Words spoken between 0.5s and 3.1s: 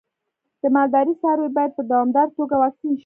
د مالدارۍ څاروی باید په دوامداره توګه واکسین شي.